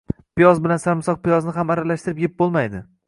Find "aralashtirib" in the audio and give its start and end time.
1.77-2.23